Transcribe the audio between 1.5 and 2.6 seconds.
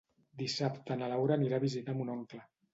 a visitar mon oncle.